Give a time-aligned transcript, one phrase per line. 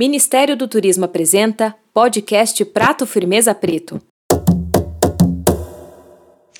[0.00, 4.00] Ministério do Turismo apresenta podcast Prato Firmeza Preto.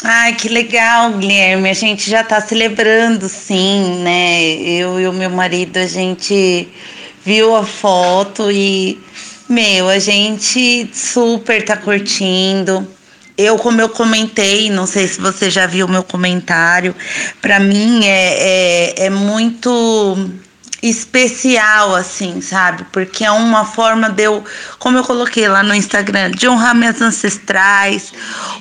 [0.02, 1.70] Ai, que legal, Guilherme.
[1.70, 4.42] A gente já está celebrando, sim, né?
[4.42, 6.68] Eu e o meu marido, a gente
[7.24, 9.00] viu a foto e,
[9.48, 12.88] meu, a gente super tá curtindo.
[13.36, 16.92] Eu, como eu comentei, não sei se você já viu o meu comentário,
[17.40, 20.28] para mim é, é, é muito
[20.82, 22.84] especial, assim, sabe?
[22.92, 24.44] Porque é uma forma de eu,
[24.78, 28.12] como eu coloquei lá no Instagram, de honrar minhas ancestrais,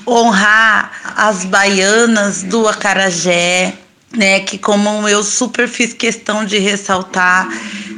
[0.05, 3.73] honrar as baianas do Acarajé,
[4.15, 4.39] né?
[4.39, 7.47] Que como eu super fiz questão de ressaltar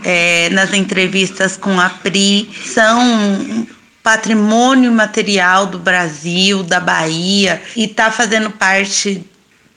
[0.03, 3.67] é, nas entrevistas com a Pri, são
[4.03, 9.23] patrimônio material do Brasil, da Bahia, e tá fazendo parte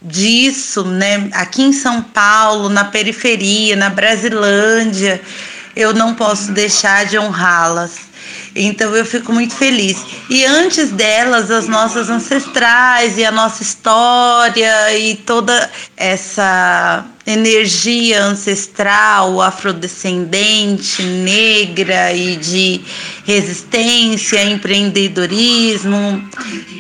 [0.04, 1.28] disso, né?
[1.32, 5.20] Aqui em São Paulo, na periferia, na Brasilândia,
[5.74, 8.12] eu não posso deixar de honrá-las.
[8.54, 10.04] Então eu fico muito feliz.
[10.28, 19.40] E antes delas, as nossas ancestrais e a nossa história e toda essa energia ancestral,
[19.40, 22.80] afrodescendente, negra e de
[23.24, 26.28] resistência, empreendedorismo.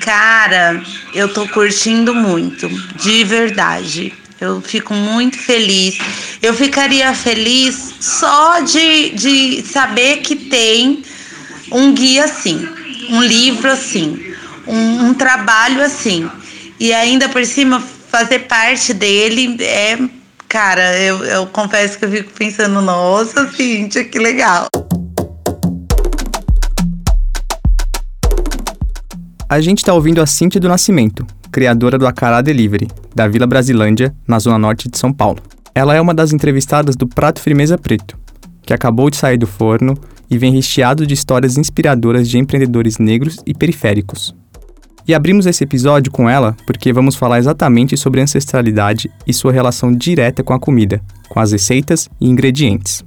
[0.00, 0.82] Cara,
[1.14, 4.12] eu tô curtindo muito, de verdade.
[4.42, 5.98] Eu fico muito feliz.
[6.42, 11.04] Eu ficaria feliz só de, de saber que tem
[11.70, 12.68] um guia assim,
[13.08, 14.34] um livro assim,
[14.66, 16.28] um, um trabalho assim.
[16.80, 19.96] E ainda por cima, fazer parte dele é.
[20.48, 24.66] Cara, eu, eu confesso que eu fico pensando, nossa, Cíntia, que legal.
[29.52, 34.16] A gente está ouvindo a Cíntia do Nascimento, criadora do Acará Delivery, da Vila Brasilândia,
[34.26, 35.40] na zona norte de São Paulo.
[35.74, 38.18] Ela é uma das entrevistadas do Prato Firmeza Preto,
[38.62, 39.94] que acabou de sair do forno
[40.30, 44.34] e vem recheado de histórias inspiradoras de empreendedores negros e periféricos.
[45.06, 49.94] E abrimos esse episódio com ela porque vamos falar exatamente sobre ancestralidade e sua relação
[49.94, 53.04] direta com a comida, com as receitas e ingredientes.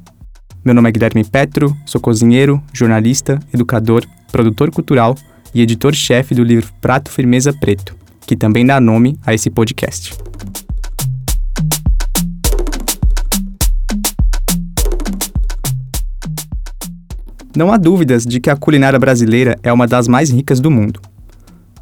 [0.64, 5.16] Meu nome é Guilherme Petro, sou cozinheiro, jornalista, educador, produtor cultural
[5.56, 7.96] e editor-chefe do livro Prato Firmeza Preto,
[8.28, 10.14] que também dá nome a esse podcast.
[17.56, 21.00] Não há dúvidas de que a culinária brasileira é uma das mais ricas do mundo.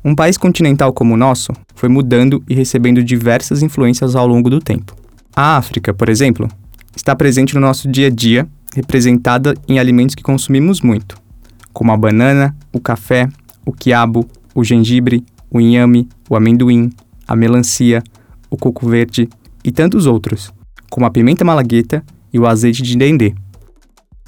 [0.06, 4.60] Um país continental como o nosso foi mudando e recebendo diversas influências ao longo do
[4.60, 4.96] tempo.
[5.36, 6.48] A África, por exemplo,
[6.96, 11.18] está presente no nosso dia a dia, representada em alimentos que consumimos muito,
[11.74, 13.28] como a banana, o café,
[13.66, 16.90] o quiabo, o gengibre, o inhame, o amendoim,
[17.28, 18.04] a melancia,
[18.50, 19.30] o coco verde
[19.64, 20.52] e tantos outros,
[20.90, 23.34] como a pimenta malagueta e o azeite de dendê.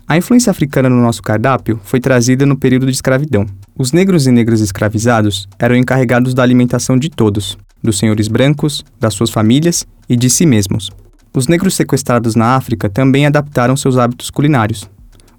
[0.07, 3.45] A influência africana no nosso cardápio foi trazida no período de escravidão.
[3.75, 9.15] Os negros e negras escravizados eram encarregados da alimentação de todos, dos senhores brancos, das
[9.15, 10.91] suas famílias e de si mesmos.
[11.33, 14.87] Os negros sequestrados na África também adaptaram seus hábitos culinários,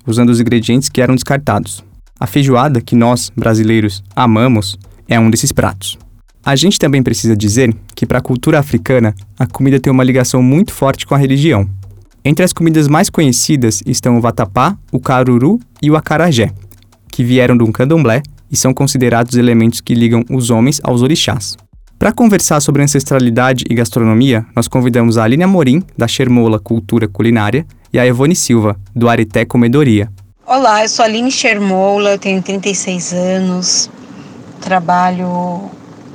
[0.05, 1.85] usando os ingredientes que eram descartados.
[2.19, 4.79] A feijoada, que nós, brasileiros, amamos,
[5.09, 5.99] é um desses pratos.
[6.45, 10.43] A gente também precisa dizer que, para a cultura africana, a comida tem uma ligação
[10.43, 11.69] muito forte com a religião.
[12.25, 16.53] Entre as comidas mais conhecidas estão o vatapá, o caruru e o acarajé,
[17.11, 21.57] que vieram do candomblé e são considerados elementos que ligam os homens aos orixás.
[21.99, 27.67] Para conversar sobre ancestralidade e gastronomia, nós convidamos a Aline Amorim, da Chermola Cultura Culinária,
[27.93, 30.11] e a Evone Silva, do Arité Comedoria.
[30.49, 33.91] Olá, eu sou Aline Chermola, tenho 36 anos,
[34.61, 35.69] trabalho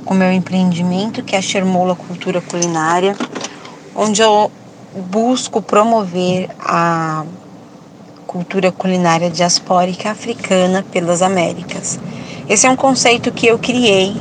[0.06, 3.14] com meu empreendimento, que é a Chermola Cultura Culinária,
[3.94, 4.50] onde eu
[5.10, 7.26] busco promover a
[8.26, 12.00] cultura culinária diaspórica africana pelas Américas.
[12.48, 14.16] Esse é um conceito que eu criei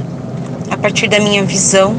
[0.69, 1.95] a partir da minha visão,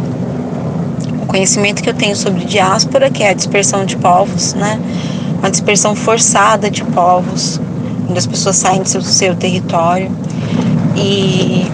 [1.23, 4.79] o conhecimento que eu tenho sobre diáspora, que é a dispersão de povos, né?
[5.39, 7.59] Uma dispersão forçada de povos,
[8.13, 10.11] onde as pessoas saem do seu, do seu território.
[10.95, 11.67] E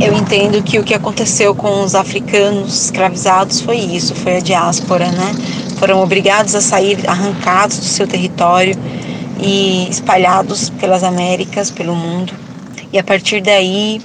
[0.00, 5.06] eu entendo que o que aconteceu com os africanos escravizados foi isso, foi a diáspora,
[5.12, 5.34] né?
[5.78, 8.74] Foram obrigados a sair arrancados do seu território
[9.38, 12.32] e espalhados pelas Américas, pelo mundo.
[12.90, 14.00] E a partir daí,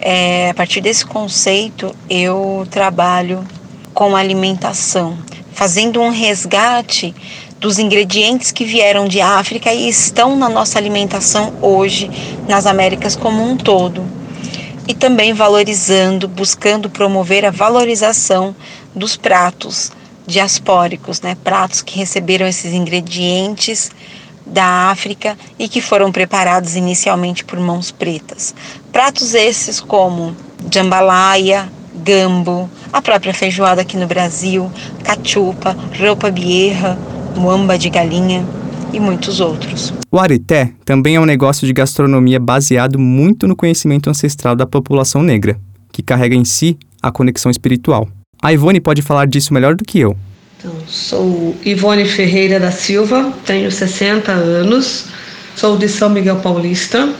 [0.00, 3.44] é, a partir desse conceito, eu trabalho
[3.92, 5.18] com alimentação,
[5.52, 7.14] fazendo um resgate
[7.58, 12.10] dos ingredientes que vieram de África e estão na nossa alimentação hoje
[12.48, 14.04] nas Américas como um todo
[14.88, 18.54] e também valorizando, buscando promover a valorização
[18.94, 19.90] dos pratos
[20.26, 21.36] diaspóricos, né?
[21.42, 23.90] Pratos que receberam esses ingredientes
[24.44, 28.54] da África e que foram preparados inicialmente por mãos pretas.
[28.92, 30.36] Pratos esses como
[30.72, 34.70] jambalaya, gambo, a própria feijoada aqui no Brasil,
[35.02, 36.96] cachupa, roupa bierra,
[37.36, 38.44] muamba de galinha
[38.92, 39.92] e muitos outros.
[40.10, 45.22] O arité também é um negócio de gastronomia baseado muito no conhecimento ancestral da população
[45.22, 45.58] negra,
[45.92, 48.08] que carrega em si a conexão espiritual.
[48.42, 50.16] A Ivone pode falar disso melhor do que eu.
[50.58, 55.06] Então, sou Ivone Ferreira da Silva, tenho 60 anos,
[55.54, 57.12] sou de São Miguel Paulista,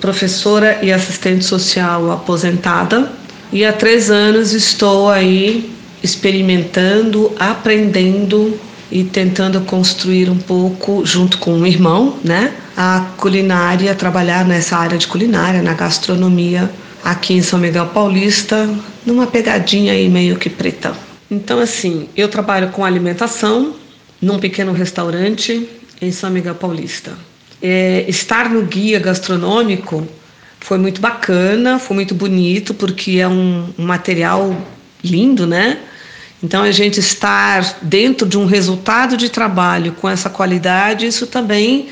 [0.00, 3.10] professora e assistente social aposentada,
[3.52, 5.72] e há três anos estou aí
[6.02, 8.58] experimentando, aprendendo
[8.92, 14.98] e tentando construir um pouco, junto com um irmão, né, a culinária, trabalhar nessa área
[14.98, 16.70] de culinária, na gastronomia,
[17.02, 18.68] aqui em São Miguel Paulista,
[19.06, 20.94] numa pegadinha aí meio que preta.
[21.30, 23.74] Então, assim, eu trabalho com alimentação
[24.20, 25.66] num pequeno restaurante
[26.00, 27.12] em São Miguel Paulista.
[27.62, 30.06] É, estar no guia gastronômico
[30.60, 34.54] foi muito bacana, foi muito bonito, porque é um, um material
[35.02, 35.78] lindo, né?
[36.42, 41.88] Então, a gente estar dentro de um resultado de trabalho com essa qualidade, isso também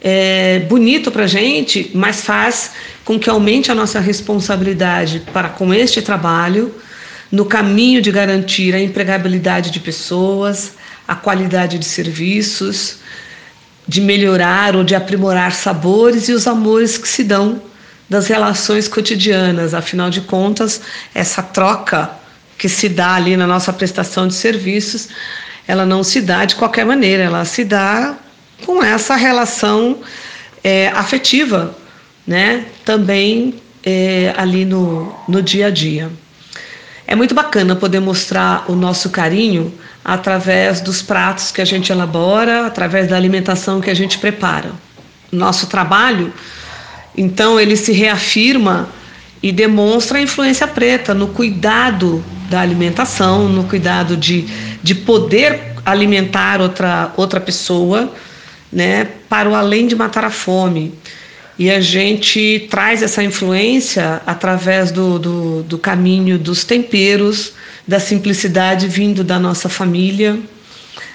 [0.00, 2.70] é bonito para a gente, mas faz
[3.04, 6.74] com que aumente a nossa responsabilidade para com este trabalho,
[7.30, 10.72] no caminho de garantir a empregabilidade de pessoas,
[11.06, 12.96] a qualidade de serviços,
[13.86, 17.60] de melhorar ou de aprimorar sabores e os amores que se dão
[18.08, 19.74] das relações cotidianas.
[19.74, 20.80] Afinal de contas,
[21.14, 22.19] essa troca
[22.60, 25.08] que se dá ali na nossa prestação de serviços,
[25.66, 28.14] ela não se dá de qualquer maneira, ela se dá
[28.66, 30.00] com essa relação
[30.62, 31.74] é, afetiva,
[32.26, 32.66] né?
[32.84, 36.10] Também é, ali no, no dia a dia.
[37.06, 39.72] É muito bacana poder mostrar o nosso carinho
[40.04, 44.72] através dos pratos que a gente elabora, através da alimentação que a gente prepara.
[45.32, 46.30] Nosso trabalho,
[47.16, 48.88] então, ele se reafirma
[49.42, 54.44] e demonstra a influência preta no cuidado da alimentação, no cuidado de,
[54.82, 58.12] de poder alimentar outra, outra pessoa,
[58.72, 60.92] né, para o além de matar a fome.
[61.58, 67.52] E a gente traz essa influência através do, do, do caminho dos temperos,
[67.86, 70.38] da simplicidade vindo da nossa família,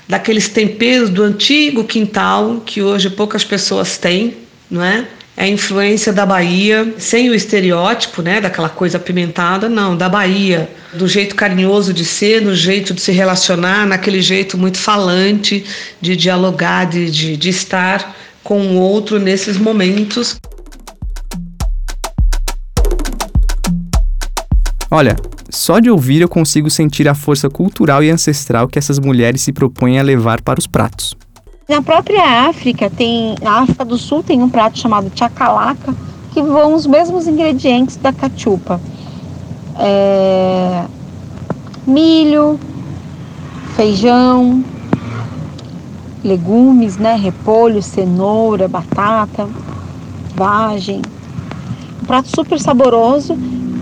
[0.07, 4.35] daqueles temperos do antigo quintal que hoje poucas pessoas têm,
[4.69, 5.07] não é?
[5.37, 10.69] É a influência da Bahia, sem o estereótipo, né, daquela coisa apimentada, não, da Bahia,
[10.93, 15.65] do jeito carinhoso de ser, no jeito de se relacionar, naquele jeito muito falante
[15.99, 20.37] de dialogar, de, de, de estar com o outro nesses momentos.
[24.89, 25.17] Olha,
[25.49, 29.51] só de ouvir eu consigo sentir a força cultural e ancestral que essas mulheres se
[29.51, 31.13] propõem a levar para os pratos.
[31.67, 35.95] Na própria África, tem, na África do Sul tem um prato chamado chacalaca,
[36.31, 38.79] que vão os mesmos ingredientes da cachupa.
[39.79, 40.85] É,
[41.87, 42.59] milho,
[43.75, 44.63] feijão,
[46.23, 49.49] legumes, né, repolho, cenoura, batata,
[50.35, 51.01] vagem.
[51.99, 53.35] Um prato super saboroso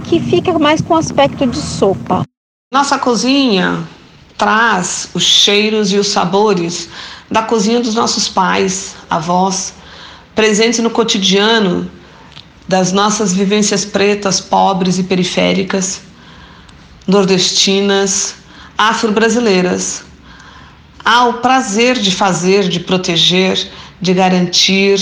[0.05, 2.23] que fica mais com aspecto de sopa.
[2.71, 3.83] Nossa cozinha
[4.37, 6.89] traz os cheiros e os sabores
[7.33, 9.73] da cozinha dos nossos pais, avós,
[10.35, 11.89] presentes no cotidiano
[12.67, 16.01] das nossas vivências pretas, pobres e periféricas,
[17.07, 18.35] nordestinas,
[18.77, 20.03] afro-brasileiras.
[21.03, 23.67] Há o prazer de fazer, de proteger,
[23.99, 25.01] de garantir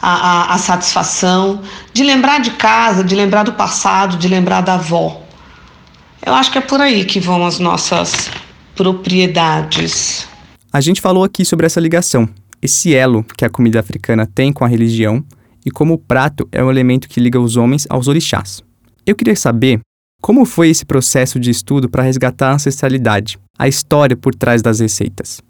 [0.00, 1.62] a, a, a satisfação,
[1.92, 5.20] de lembrar de casa, de lembrar do passado, de lembrar da avó.
[6.24, 8.30] Eu acho que é por aí que vão as nossas
[8.76, 10.30] propriedades.
[10.72, 12.26] A gente falou aqui sobre essa ligação,
[12.62, 15.22] esse elo que a comida africana tem com a religião
[15.66, 18.62] e como o prato é um elemento que liga os homens aos orixás.
[19.04, 19.80] Eu queria saber
[20.22, 24.80] como foi esse processo de estudo para resgatar a ancestralidade, a história por trás das
[24.80, 25.42] receitas.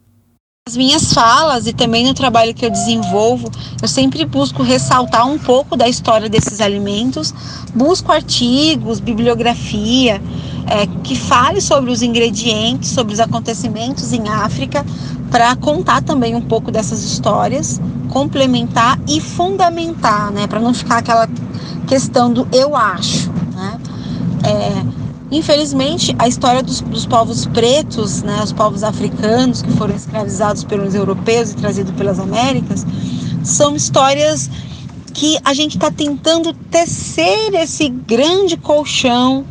[0.69, 3.50] As minhas falas e também no trabalho que eu desenvolvo,
[3.83, 7.35] eu sempre busco ressaltar um pouco da história desses alimentos,
[7.75, 10.23] busco artigos, bibliografia,
[10.69, 14.87] é, que fale sobre os ingredientes, sobre os acontecimentos em África,
[15.33, 21.28] para contar também um pouco dessas histórias, complementar e fundamentar, né, para não ficar aquela
[21.88, 23.81] questão do eu acho, né?
[24.45, 25.01] É,
[25.33, 30.95] Infelizmente, a história dos, dos, povos pretos, né, os povos africanos que foram escravizados pelos
[30.95, 32.85] europeus e trazidos pelas Américas,
[33.43, 34.51] são histórias
[35.15, 39.47] que a gente está tentando tecer esse grande colchão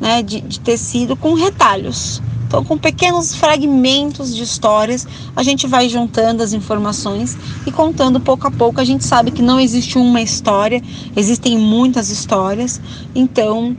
[0.00, 2.20] né, de, de tecido com retalhos.
[2.48, 8.46] Então, com pequenos fragmentos de histórias, a gente vai juntando as informações e contando pouco
[8.46, 8.80] a pouco.
[8.80, 10.82] A gente sabe que não existe uma história,
[11.16, 12.80] existem muitas histórias.
[13.14, 13.76] Então,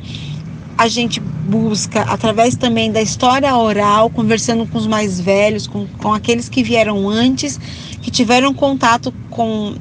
[0.78, 6.14] a gente busca, através também da história oral, conversando com os mais velhos, com, com
[6.14, 7.60] aqueles que vieram antes,
[8.02, 9.76] que tiveram contato com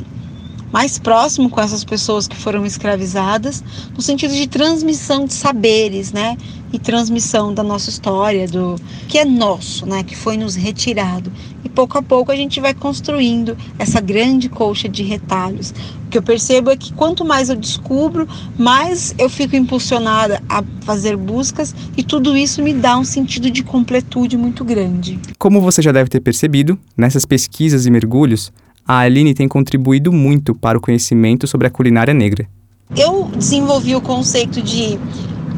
[0.72, 3.62] mais próximo com essas pessoas que foram escravizadas,
[3.94, 6.36] no sentido de transmissão de saberes, né?
[6.72, 8.76] E transmissão da nossa história, do
[9.08, 10.02] que é nosso, né?
[10.02, 11.32] Que foi nos retirado.
[11.76, 15.74] Pouco a pouco a gente vai construindo essa grande colcha de retalhos.
[16.06, 18.26] O que eu percebo é que quanto mais eu descubro,
[18.58, 23.62] mais eu fico impulsionada a fazer buscas e tudo isso me dá um sentido de
[23.62, 25.20] completude muito grande.
[25.38, 28.50] Como você já deve ter percebido, nessas pesquisas e mergulhos,
[28.88, 32.48] a Aline tem contribuído muito para o conhecimento sobre a culinária negra.
[32.96, 34.98] Eu desenvolvi o conceito de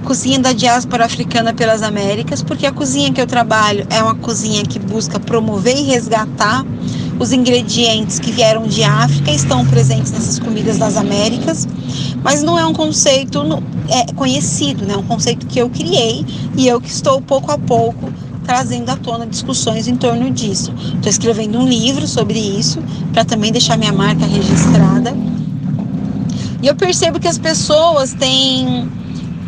[0.05, 4.63] cozinha da diáspora africana pelas Américas, porque a cozinha que eu trabalho é uma cozinha
[4.65, 6.65] que busca promover e resgatar
[7.19, 11.67] os ingredientes que vieram de África estão presentes nessas comidas das Américas,
[12.23, 13.43] mas não é um conceito
[13.89, 14.95] é, conhecido, né?
[14.95, 16.25] é um conceito que eu criei
[16.57, 18.13] e eu que estou pouco a pouco
[18.49, 20.73] trazendo à tona discussões em torno disso.
[20.95, 25.15] Estou escrevendo um livro sobre isso, para também deixar minha marca registrada.
[26.63, 28.89] E eu percebo que as pessoas têm,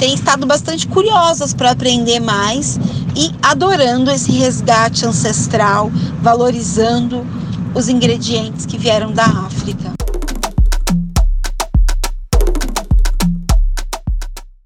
[0.01, 2.81] têm estado bastante curiosas para aprender mais
[3.15, 5.91] e adorando esse resgate ancestral,
[6.23, 7.27] valorizando
[7.75, 9.93] os ingredientes que vieram da África.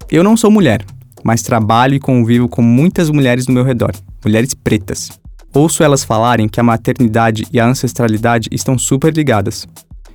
[0.09, 0.85] Eu não sou mulher,
[1.21, 3.91] mas trabalho e convivo com muitas mulheres no meu redor
[4.23, 5.11] mulheres pretas.
[5.53, 9.67] Ouço elas falarem que a maternidade e a ancestralidade estão super ligadas.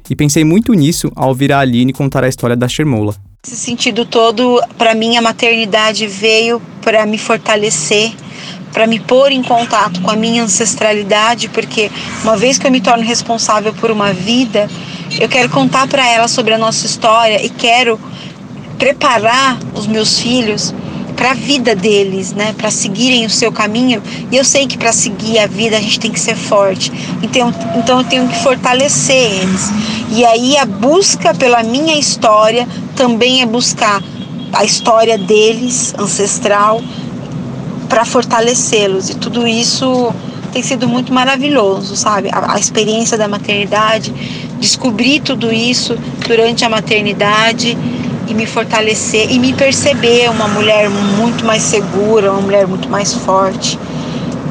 [0.09, 3.15] E pensei muito nisso ao ouvir a Aline contar a história da Shermola.
[3.43, 8.13] Nesse sentido todo, para mim a maternidade veio para me fortalecer,
[8.71, 11.91] para me pôr em contato com a minha ancestralidade, porque
[12.23, 14.69] uma vez que eu me torno responsável por uma vida,
[15.19, 17.99] eu quero contar para ela sobre a nossa história e quero
[18.79, 20.75] preparar os meus filhos
[21.17, 24.03] para a vida deles, né, para seguirem o seu caminho.
[24.31, 26.93] E eu sei que para seguir a vida a gente tem que ser forte.
[27.23, 29.71] Então, então eu tenho que fortalecer eles.
[30.11, 32.67] E aí a busca pela minha história
[33.01, 34.03] também é buscar
[34.53, 36.83] a história deles, ancestral,
[37.89, 39.09] para fortalecê-los.
[39.09, 40.15] E tudo isso
[40.53, 42.29] tem sido muito maravilhoso, sabe?
[42.31, 44.13] A, a, experiência da maternidade,
[44.61, 45.97] descobrir tudo isso
[46.29, 47.75] durante a maternidade
[48.29, 53.15] e me fortalecer e me perceber uma mulher muito mais segura, uma mulher muito mais
[53.15, 53.79] forte,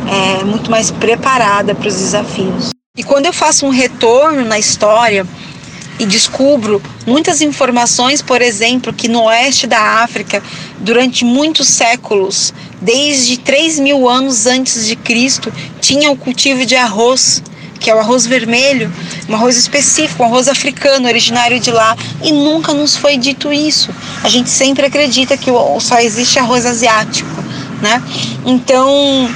[0.07, 2.71] é, muito mais preparada para os desafios.
[2.97, 5.23] E quando eu faço um retorno na história
[5.99, 10.41] e descubro muitas informações, por exemplo, que no oeste da África,
[10.79, 17.43] durante muitos séculos, desde 3 mil anos antes de Cristo, tinha o cultivo de arroz
[17.79, 18.91] que é o arroz vermelho,
[19.29, 23.89] um arroz específico, um arroz africano, originário de lá, e nunca nos foi dito isso.
[24.21, 27.41] A gente sempre acredita que só existe arroz asiático,
[27.81, 28.03] né?
[28.45, 29.33] Então,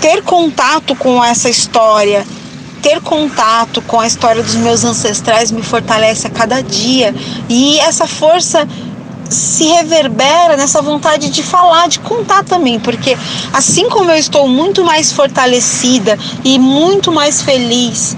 [0.00, 2.24] ter contato com essa história,
[2.84, 7.14] ter contato com a história dos meus ancestrais me fortalece a cada dia.
[7.48, 8.68] E essa força
[9.30, 13.16] se reverbera nessa vontade de falar, de contar também, porque
[13.54, 18.14] assim como eu estou muito mais fortalecida e muito mais feliz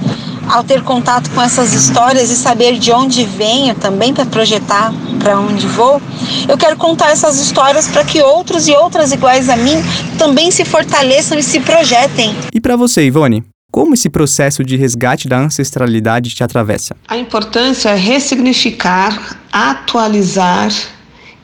[0.48, 5.38] ao ter contato com essas histórias e saber de onde venho também para projetar para
[5.38, 6.02] onde vou,
[6.48, 9.76] eu quero contar essas histórias para que outros e outras iguais a mim
[10.18, 12.34] também se fortaleçam e se projetem.
[12.52, 13.44] E para você, Ivone?
[13.76, 16.96] Como esse processo de resgate da ancestralidade te atravessa?
[17.06, 20.72] A importância é ressignificar, atualizar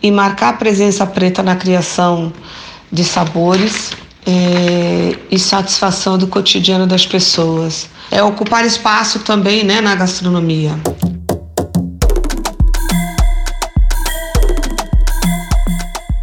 [0.02, 2.32] e marcar a presença preta na criação
[2.90, 3.90] de sabores
[4.26, 7.90] é, e satisfação do cotidiano das pessoas.
[8.10, 10.72] É ocupar espaço também né, na gastronomia.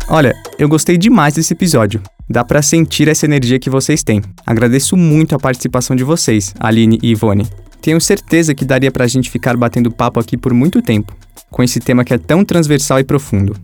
[0.10, 2.02] Olha, eu gostei demais desse episódio.
[2.30, 4.22] Dá para sentir essa energia que vocês têm.
[4.46, 7.48] Agradeço muito a participação de vocês, Aline e Ivone.
[7.82, 11.16] Tenho certeza que daria pra gente ficar batendo papo aqui por muito tempo
[11.50, 13.56] com esse tema que é tão transversal e profundo.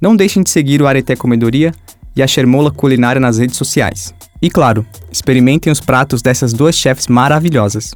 [0.00, 1.72] Não deixem de seguir o Areté Comedoria
[2.14, 4.14] e a Chermola Culinária nas redes sociais.
[4.40, 7.94] E claro, experimentem os pratos dessas duas chefes maravilhosas.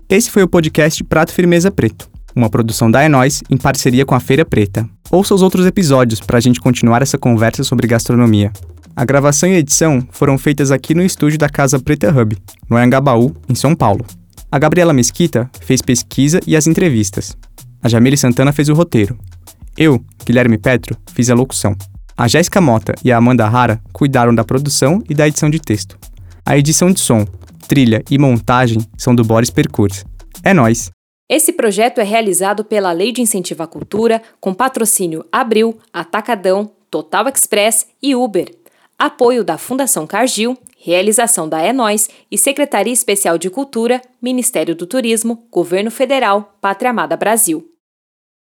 [0.09, 2.09] Esse foi o podcast Prato Firmeza Preto.
[2.35, 4.89] uma produção da Enóis em parceria com a Feira Preta.
[5.11, 8.51] Ouça os outros episódios para a gente continuar essa conversa sobre gastronomia.
[8.95, 12.35] A gravação e edição foram feitas aqui no estúdio da Casa Preta Hub,
[12.67, 14.03] no Anhangabaú, em São Paulo.
[14.51, 17.37] A Gabriela Mesquita fez pesquisa e as entrevistas.
[17.83, 19.19] A Jamile Santana fez o roteiro.
[19.77, 21.75] Eu, Guilherme Petro, fiz a locução.
[22.15, 25.97] A Jéssica Mota e a Amanda Rara cuidaram da produção e da edição de texto.
[26.45, 27.25] A edição de som,
[27.67, 30.05] trilha e montagem são do Boris Percurs.
[30.43, 30.91] É nós.
[31.29, 37.27] Esse projeto é realizado pela Lei de Incentivo à Cultura, com patrocínio Abril, Atacadão, Total
[37.27, 38.49] Express e Uber.
[38.97, 45.45] Apoio da Fundação Cargill, realização da Nós e Secretaria Especial de Cultura, Ministério do Turismo,
[45.51, 47.72] Governo Federal, Pátria Amada Brasil.